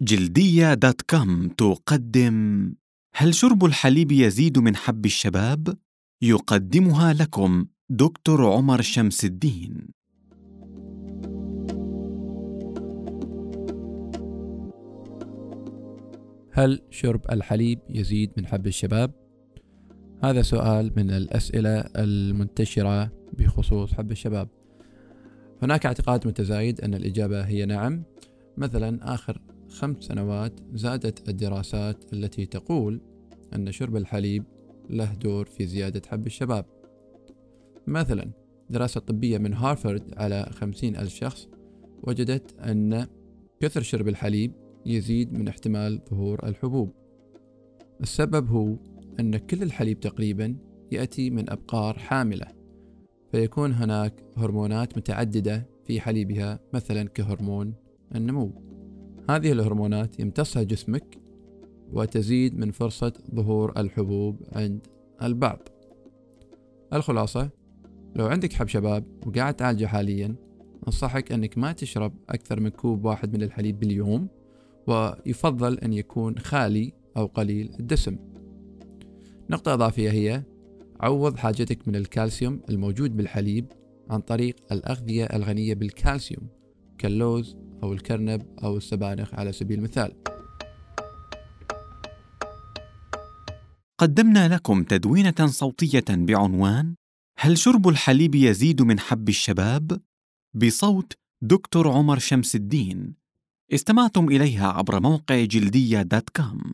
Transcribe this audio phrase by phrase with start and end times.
[0.00, 2.72] جلدية دوت كوم تقدم
[3.14, 5.76] هل شرب الحليب يزيد من حب الشباب؟
[6.22, 9.88] يقدمها لكم دكتور عمر شمس الدين
[16.52, 19.10] هل شرب الحليب يزيد من حب الشباب؟
[20.24, 24.48] هذا سؤال من الأسئلة المنتشرة بخصوص حب الشباب
[25.62, 28.02] هناك اعتقاد متزايد أن الإجابة هي نعم
[28.56, 33.00] مثلا آخر خمس سنوات زادت الدراسات التي تقول
[33.54, 34.44] أن شرب الحليب
[34.90, 36.64] له دور في زيادة حب الشباب.
[37.86, 38.30] مثلا
[38.70, 41.48] دراسة طبية من هارفارد على خمسين ألف شخص
[42.02, 43.06] وجدت أن
[43.60, 44.52] كثر شرب الحليب
[44.86, 46.92] يزيد من احتمال ظهور الحبوب.
[48.00, 48.76] السبب هو
[49.20, 50.56] أن كل الحليب تقريبا
[50.92, 52.46] يأتي من أبقار حاملة
[53.32, 57.74] فيكون هناك هرمونات متعددة في حليبها مثلا كهرمون
[58.14, 58.75] النمو.
[59.30, 61.18] هذه الهرمونات يمتصها جسمك
[61.92, 64.86] وتزيد من فرصة ظهور الحبوب عند
[65.22, 65.68] البعض.
[66.92, 67.50] الخلاصة
[68.16, 70.34] لو عندك حب شباب وقاعد تعالجه حاليا
[70.86, 74.28] أنصحك أنك ما تشرب أكثر من كوب واحد من الحليب باليوم
[74.86, 78.16] ويفضل أن يكون خالي أو قليل الدسم.
[79.50, 80.42] نقطة إضافية هي
[81.00, 83.72] عوض حاجتك من الكالسيوم الموجود بالحليب
[84.10, 86.46] عن طريق الأغذية الغنية بالكالسيوم
[86.98, 90.12] كاللوز أو الكرنب أو السبانخ على سبيل المثال.
[93.98, 96.94] قدمنا لكم تدوينة صوتية بعنوان:
[97.38, 100.00] هل شرب الحليب يزيد من حب الشباب؟
[100.54, 103.14] بصوت دكتور عمر شمس الدين.
[103.72, 106.72] استمعتم إليها عبر موقع جلدية dot com.